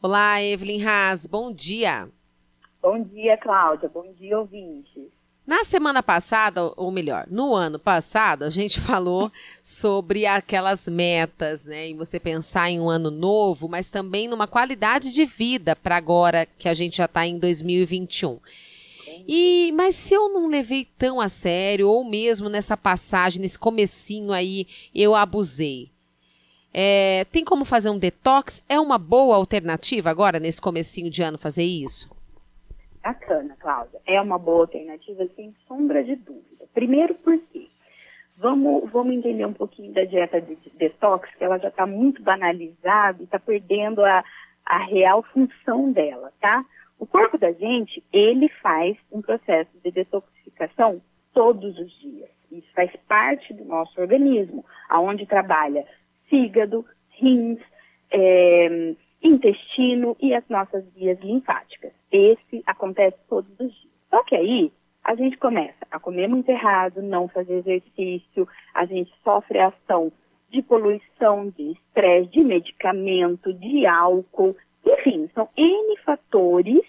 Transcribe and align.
Olá, 0.00 0.40
Evelyn 0.40 0.80
Haas, 0.86 1.26
bom 1.26 1.52
dia. 1.52 2.08
Bom 2.80 3.02
dia, 3.02 3.36
Cláudia. 3.36 3.90
Bom 3.92 4.12
dia, 4.12 4.38
ouvintes. 4.38 5.08
Na 5.44 5.64
semana 5.64 6.04
passada, 6.04 6.72
ou 6.76 6.92
melhor, 6.92 7.26
no 7.28 7.52
ano 7.52 7.80
passado, 7.80 8.44
a 8.44 8.48
gente 8.48 8.78
falou 8.78 9.32
sobre 9.60 10.24
aquelas 10.24 10.86
metas, 10.86 11.66
né? 11.66 11.88
E 11.88 11.94
você 11.94 12.20
pensar 12.20 12.70
em 12.70 12.78
um 12.78 12.88
ano 12.88 13.10
novo, 13.10 13.68
mas 13.68 13.90
também 13.90 14.28
numa 14.28 14.46
qualidade 14.46 15.12
de 15.12 15.24
vida 15.24 15.74
para 15.74 15.96
agora 15.96 16.46
que 16.46 16.68
a 16.68 16.74
gente 16.74 16.98
já 16.98 17.06
está 17.06 17.26
em 17.26 17.36
2021. 17.36 18.38
E, 19.26 19.72
mas 19.74 19.96
se 19.96 20.14
eu 20.14 20.28
não 20.28 20.46
levei 20.46 20.84
tão 20.84 21.20
a 21.20 21.28
sério, 21.28 21.88
ou 21.88 22.04
mesmo 22.04 22.48
nessa 22.48 22.76
passagem, 22.76 23.42
nesse 23.42 23.58
comecinho 23.58 24.30
aí, 24.30 24.64
eu 24.94 25.12
abusei. 25.16 25.90
É, 26.80 27.24
tem 27.32 27.44
como 27.44 27.64
fazer 27.64 27.90
um 27.90 27.98
detox? 27.98 28.64
É 28.68 28.78
uma 28.78 28.98
boa 28.98 29.34
alternativa 29.34 30.10
agora, 30.10 30.38
nesse 30.38 30.62
comecinho 30.62 31.10
de 31.10 31.24
ano, 31.24 31.36
fazer 31.36 31.64
isso? 31.64 32.08
Bacana, 33.02 33.56
Cláudia. 33.58 33.98
É 34.06 34.20
uma 34.20 34.38
boa 34.38 34.60
alternativa, 34.60 35.26
sem 35.34 35.52
sombra 35.66 36.04
de 36.04 36.14
dúvida. 36.14 36.66
Primeiro 36.72 37.16
porque 37.16 37.66
vamos, 38.36 38.88
vamos 38.92 39.12
entender 39.12 39.44
um 39.44 39.52
pouquinho 39.52 39.92
da 39.92 40.04
dieta 40.04 40.40
de 40.40 40.56
detox, 40.76 41.28
que 41.34 41.42
ela 41.42 41.58
já 41.58 41.66
está 41.66 41.84
muito 41.84 42.22
banalizada 42.22 43.20
e 43.20 43.24
está 43.24 43.40
perdendo 43.40 44.04
a, 44.04 44.22
a 44.64 44.78
real 44.84 45.24
função 45.24 45.90
dela, 45.90 46.32
tá? 46.40 46.64
O 46.96 47.04
corpo 47.04 47.36
da 47.36 47.50
gente, 47.50 48.04
ele 48.12 48.48
faz 48.62 48.96
um 49.10 49.20
processo 49.20 49.70
de 49.82 49.90
detoxificação 49.90 51.02
todos 51.34 51.76
os 51.76 51.90
dias. 51.98 52.30
Isso 52.52 52.68
faz 52.72 52.94
parte 53.08 53.52
do 53.52 53.64
nosso 53.64 54.00
organismo, 54.00 54.64
aonde 54.88 55.26
trabalha 55.26 55.84
fígado, 56.28 56.84
rins, 57.20 57.58
é, 58.10 58.94
intestino 59.22 60.16
e 60.20 60.34
as 60.34 60.46
nossas 60.48 60.84
vias 60.94 61.18
linfáticas. 61.20 61.92
Esse 62.10 62.62
acontece 62.66 63.16
todos 63.28 63.50
os 63.58 63.72
dias. 63.72 63.92
Só 64.10 64.22
que 64.24 64.36
aí 64.36 64.72
a 65.04 65.14
gente 65.14 65.36
começa 65.38 65.86
a 65.90 65.98
comer 65.98 66.28
muito 66.28 66.48
errado, 66.48 67.02
não 67.02 67.28
fazer 67.28 67.58
exercício, 67.58 68.46
a 68.74 68.84
gente 68.84 69.12
sofre 69.22 69.58
a 69.58 69.68
ação 69.68 70.12
de 70.50 70.62
poluição, 70.62 71.50
de 71.50 71.72
estresse, 71.72 72.30
de 72.30 72.42
medicamento, 72.42 73.52
de 73.52 73.86
álcool, 73.86 74.56
enfim, 74.84 75.28
são 75.34 75.48
N 75.56 75.96
fatores 75.98 76.82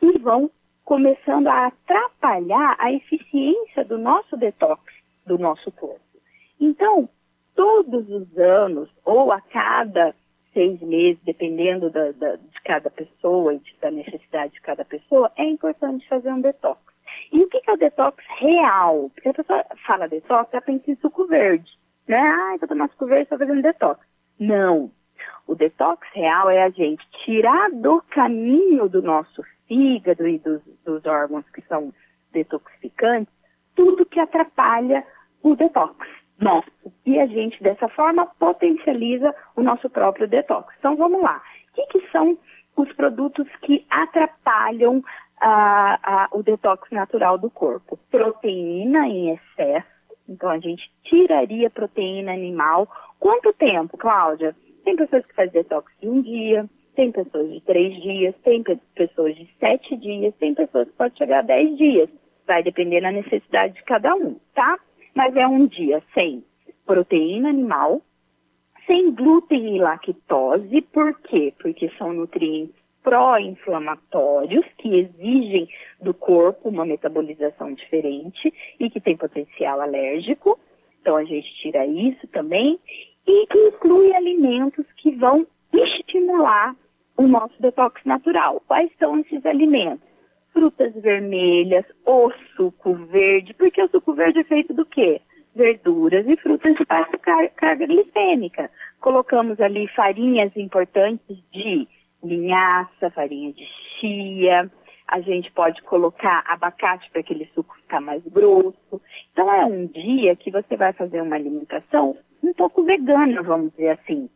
que 0.00 0.18
vão 0.18 0.50
começando 0.84 1.48
a 1.48 1.66
atrapalhar 1.66 2.76
a 2.78 2.92
eficiência 2.92 3.84
do 3.84 3.98
nosso 3.98 4.36
detox, 4.36 4.82
do 5.26 5.36
nosso 5.36 5.70
corpo. 5.72 6.00
Então, 6.60 7.08
todos 7.56 8.08
os 8.08 8.38
anos, 8.38 8.88
ou 9.04 9.32
a 9.32 9.40
cada 9.40 10.14
seis 10.52 10.80
meses, 10.80 11.20
dependendo 11.24 11.90
da, 11.90 12.12
da, 12.12 12.36
de 12.36 12.62
cada 12.64 12.90
pessoa 12.90 13.54
e 13.54 13.60
da 13.80 13.90
necessidade 13.90 14.54
de 14.54 14.60
cada 14.60 14.84
pessoa, 14.84 15.30
é 15.36 15.44
importante 15.44 16.08
fazer 16.08 16.30
um 16.30 16.40
detox. 16.40 16.80
E 17.32 17.42
o 17.42 17.48
que, 17.48 17.60
é 17.66 17.72
o 17.72 17.76
detox 17.76 18.22
real? 18.38 19.10
Porque 19.14 19.28
a 19.28 19.34
pessoa 19.34 19.64
fala 19.86 20.08
detox, 20.08 20.52
ela 20.52 20.62
pensa 20.62 20.90
em 20.90 20.96
suco 20.96 21.26
verde. 21.26 21.70
Né? 22.06 22.18
Ah, 22.18 22.54
estou 22.54 22.68
tomando 22.68 22.90
suco 22.92 23.06
verde, 23.06 23.24
estou 23.24 23.38
fazendo 23.38 23.62
detox. 23.62 24.00
Não. 24.38 24.90
O 25.46 25.54
detox 25.54 26.06
real 26.14 26.50
é 26.50 26.62
a 26.62 26.70
gente 26.70 27.04
tirar 27.24 27.70
do 27.70 28.02
caminho 28.10 28.88
do 28.88 29.02
nosso 29.02 29.42
fígado 29.66 30.26
e 30.26 30.38
dos, 30.38 30.62
dos 30.84 31.04
órgãos 31.04 31.44
que 31.50 31.62
são 31.62 31.92
detoxificantes 32.32 33.34
tudo 33.74 34.06
que 34.06 34.18
atrapalha 34.18 35.04
o 35.42 35.54
detox 35.54 35.94
nosso. 36.40 36.70
E 37.06 37.20
a 37.20 37.26
gente, 37.26 37.62
dessa 37.62 37.88
forma, 37.88 38.26
potencializa 38.38 39.32
o 39.54 39.62
nosso 39.62 39.88
próprio 39.88 40.26
detox. 40.26 40.74
Então, 40.78 40.96
vamos 40.96 41.22
lá. 41.22 41.40
O 41.70 41.74
que, 41.74 41.86
que 41.86 42.10
são 42.10 42.36
os 42.76 42.92
produtos 42.94 43.46
que 43.62 43.86
atrapalham 43.88 45.02
ah, 45.40 45.98
ah, 46.02 46.28
o 46.32 46.42
detox 46.42 46.90
natural 46.90 47.38
do 47.38 47.48
corpo? 47.48 47.96
Proteína 48.10 49.06
em 49.08 49.30
excesso. 49.30 49.86
Então, 50.28 50.50
a 50.50 50.58
gente 50.58 50.90
tiraria 51.04 51.70
proteína 51.70 52.32
animal. 52.32 52.88
Quanto 53.20 53.52
tempo, 53.52 53.96
Cláudia? 53.96 54.56
Tem 54.84 54.96
pessoas 54.96 55.24
que 55.24 55.34
fazem 55.34 55.52
detox 55.52 55.92
de 56.00 56.08
um 56.08 56.20
dia, 56.20 56.68
tem 56.96 57.12
pessoas 57.12 57.52
de 57.52 57.60
três 57.60 58.02
dias, 58.02 58.34
tem 58.42 58.64
pessoas 58.96 59.36
de 59.36 59.48
sete 59.60 59.96
dias, 59.96 60.34
tem 60.36 60.54
pessoas 60.54 60.88
que 60.88 60.96
podem 60.96 61.16
chegar 61.16 61.38
a 61.38 61.42
dez 61.42 61.76
dias. 61.76 62.10
Vai 62.46 62.64
depender 62.64 63.00
da 63.00 63.12
necessidade 63.12 63.74
de 63.74 63.84
cada 63.84 64.14
um, 64.14 64.36
tá? 64.54 64.78
mas 65.16 65.34
é 65.34 65.46
um 65.46 65.66
dia 65.66 66.02
sem 66.12 66.44
proteína 66.86 67.50
animal, 67.50 68.00
sem 68.86 69.12
glúten 69.12 69.76
e 69.76 69.80
lactose, 69.80 70.80
por 70.92 71.18
quê? 71.22 71.52
Porque 71.58 71.90
são 71.98 72.12
nutrientes 72.12 72.74
pró-inflamatórios 73.02 74.64
que 74.78 75.00
exigem 75.00 75.68
do 76.00 76.12
corpo 76.12 76.68
uma 76.68 76.84
metabolização 76.84 77.72
diferente 77.72 78.52
e 78.80 78.90
que 78.90 79.00
tem 79.00 79.16
potencial 79.16 79.80
alérgico. 79.80 80.58
Então 81.00 81.16
a 81.16 81.24
gente 81.24 81.48
tira 81.62 81.86
isso 81.86 82.26
também 82.28 82.78
e 83.26 83.46
inclui 83.68 84.14
alimentos 84.14 84.86
que 84.96 85.12
vão 85.12 85.46
estimular 85.72 86.74
o 87.16 87.22
nosso 87.22 87.54
detox 87.60 88.00
natural. 88.04 88.62
Quais 88.66 88.90
são 88.98 89.18
esses 89.20 89.44
alimentos? 89.46 90.16
frutas 90.56 90.94
vermelhas, 90.94 91.84
o 92.06 92.32
suco 92.56 92.94
verde, 92.94 93.52
porque 93.52 93.82
o 93.82 93.90
suco 93.90 94.14
verde 94.14 94.38
é 94.38 94.44
feito 94.44 94.72
do 94.72 94.86
quê? 94.86 95.20
Verduras 95.56 96.26
e 96.28 96.36
frutas 96.36 96.74
de 96.76 96.84
baixa 96.84 97.18
carga 97.18 97.86
glicêmica. 97.86 98.70
Colocamos 99.00 99.58
ali 99.60 99.88
farinhas 99.88 100.54
importantes 100.56 101.36
de 101.50 101.88
linhaça, 102.22 103.10
farinha 103.10 103.52
de 103.52 103.66
chia, 103.98 104.70
a 105.08 105.20
gente 105.20 105.50
pode 105.52 105.80
colocar 105.82 106.44
abacate 106.46 107.08
para 107.10 107.20
aquele 107.20 107.48
suco 107.54 107.76
ficar 107.76 108.00
mais 108.00 108.22
grosso. 108.26 109.00
Então 109.32 109.52
é 109.52 109.64
um 109.64 109.86
dia 109.86 110.34
que 110.36 110.50
você 110.50 110.76
vai 110.76 110.92
fazer 110.92 111.22
uma 111.22 111.36
alimentação 111.36 112.16
um 112.42 112.52
pouco 112.52 112.82
vegana, 112.82 113.42
vamos 113.42 113.70
dizer 113.72 113.90
assim. 113.90 114.28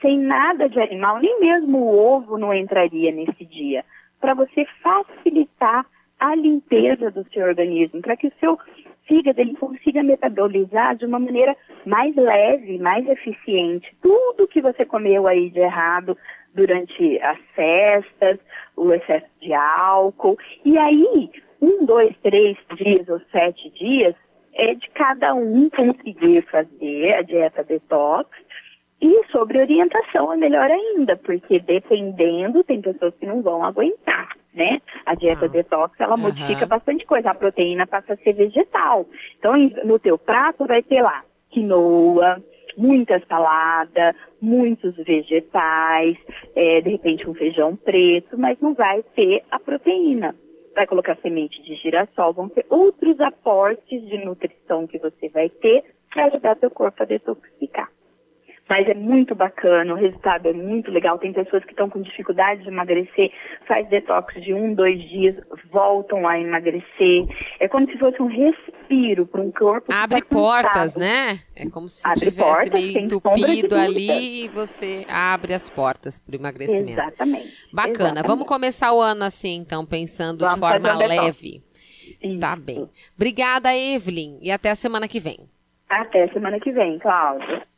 Sem 0.00 0.18
nada 0.18 0.68
de 0.68 0.80
animal, 0.80 1.18
nem 1.18 1.40
mesmo 1.40 1.78
o 1.78 1.98
ovo 1.98 2.38
não 2.38 2.54
entraria 2.54 3.10
nesse 3.10 3.44
dia 3.44 3.84
para 4.20 4.34
você 4.34 4.64
facilitar 4.82 5.86
a 6.20 6.34
limpeza 6.34 7.10
do 7.10 7.24
seu 7.32 7.46
organismo, 7.46 8.00
para 8.00 8.16
que 8.16 8.26
o 8.26 8.32
seu 8.38 8.58
fígado 9.08 9.40
ele 9.40 9.56
consiga 9.56 10.02
metabolizar 10.02 10.94
de 10.94 11.06
uma 11.06 11.18
maneira 11.18 11.56
mais 11.84 12.14
leve, 12.14 12.78
mais 12.78 13.08
eficiente. 13.08 13.92
Tudo 14.00 14.46
que 14.46 14.60
você 14.60 14.84
comeu 14.84 15.26
aí 15.26 15.50
de 15.50 15.58
errado 15.58 16.16
durante 16.54 17.18
as 17.20 17.38
festas, 17.56 18.38
o 18.76 18.92
excesso 18.92 19.26
de 19.40 19.52
álcool. 19.54 20.38
E 20.64 20.78
aí, 20.78 21.30
um, 21.60 21.84
dois, 21.84 22.14
três 22.22 22.56
dias 22.76 23.08
ou 23.08 23.20
sete 23.32 23.70
dias 23.70 24.14
é 24.54 24.74
de 24.74 24.88
cada 24.90 25.34
um 25.34 25.70
conseguir 25.70 26.42
fazer 26.42 27.14
a 27.14 27.22
dieta 27.22 27.64
detox 27.64 28.30
e 29.00 29.24
sobre 29.30 29.60
orientação 29.60 30.32
é 30.32 30.36
melhor 30.36 30.68
ainda, 30.68 31.16
porque 31.16 31.60
dependendo, 31.60 32.64
tem 32.64 32.80
pessoas 32.80 33.14
que 33.14 33.26
não 33.26 33.42
vão 33.42 33.64
aguentar, 33.64 34.36
né? 34.58 34.82
A 35.06 35.14
dieta 35.14 35.46
ah. 35.46 35.48
detox, 35.48 35.98
ela 36.00 36.16
uhum. 36.16 36.22
modifica 36.22 36.66
bastante 36.66 37.06
coisa. 37.06 37.30
A 37.30 37.34
proteína 37.34 37.86
passa 37.86 38.14
a 38.14 38.16
ser 38.16 38.32
vegetal. 38.34 39.06
Então, 39.38 39.54
no 39.84 39.98
teu 39.98 40.18
prato 40.18 40.66
vai 40.66 40.82
ter 40.82 41.00
lá 41.00 41.24
quinoa, 41.50 42.42
muita 42.76 43.22
salada, 43.26 44.14
muitos 44.42 44.96
vegetais, 44.96 46.16
é, 46.54 46.80
de 46.80 46.90
repente 46.90 47.28
um 47.28 47.34
feijão 47.34 47.74
preto, 47.76 48.36
mas 48.36 48.60
não 48.60 48.74
vai 48.74 49.02
ter 49.14 49.42
a 49.50 49.58
proteína. 49.58 50.34
Vai 50.74 50.86
colocar 50.86 51.16
semente 51.22 51.62
de 51.62 51.74
girassol, 51.76 52.32
vão 52.32 52.48
ter 52.48 52.66
outros 52.68 53.18
aportes 53.20 54.06
de 54.06 54.24
nutrição 54.24 54.86
que 54.86 54.98
você 54.98 55.28
vai 55.28 55.48
ter 55.48 55.84
para 56.12 56.26
ajudar 56.26 56.56
teu 56.56 56.70
corpo 56.70 57.02
a 57.02 57.06
detoxificar. 57.06 57.90
Mas 58.68 58.86
é 58.86 58.94
muito 58.94 59.34
bacana, 59.34 59.94
o 59.94 59.96
resultado 59.96 60.46
é 60.46 60.52
muito 60.52 60.90
legal. 60.90 61.18
Tem 61.18 61.32
pessoas 61.32 61.64
que 61.64 61.70
estão 61.70 61.88
com 61.88 62.02
dificuldade 62.02 62.62
de 62.62 62.68
emagrecer, 62.68 63.32
faz 63.66 63.88
detox 63.88 64.34
de 64.42 64.52
um, 64.52 64.74
dois 64.74 65.00
dias, 65.08 65.34
voltam 65.72 66.28
a 66.28 66.38
emagrecer. 66.38 67.24
É 67.58 67.66
como 67.66 67.90
se 67.90 67.98
fosse 67.98 68.20
um 68.20 68.26
respiro 68.26 69.26
para 69.26 69.40
um 69.40 69.50
corpo. 69.50 69.90
Abre 69.90 70.20
tá 70.20 70.26
portas, 70.30 70.96
né? 70.96 71.38
É 71.56 71.68
como 71.70 71.88
se 71.88 72.06
abre 72.06 72.30
tivesse 72.30 72.40
portas, 72.40 72.70
meio 72.70 72.98
entupido 72.98 73.74
ali 73.74 74.44
e 74.44 74.48
você 74.48 75.04
abre 75.08 75.54
as 75.54 75.70
portas 75.70 76.20
para 76.20 76.34
o 76.34 76.38
emagrecimento. 76.38 77.00
Exatamente. 77.00 77.68
Bacana. 77.72 77.92
Exatamente. 77.92 78.26
Vamos 78.26 78.46
começar 78.46 78.92
o 78.92 79.00
ano 79.00 79.24
assim, 79.24 79.56
então, 79.56 79.86
pensando 79.86 80.40
Vamos 80.40 80.54
de 80.54 80.60
forma 80.60 80.94
leve. 80.94 81.62
Isso. 82.22 82.38
Tá 82.38 82.54
bem. 82.56 82.88
Obrigada, 83.16 83.74
Evelyn, 83.74 84.38
e 84.42 84.50
até 84.50 84.70
a 84.70 84.74
semana 84.74 85.08
que 85.08 85.20
vem. 85.20 85.48
Até 85.88 86.24
a 86.24 86.32
semana 86.32 86.60
que 86.60 86.70
vem, 86.70 86.98
Cláudia. 86.98 87.68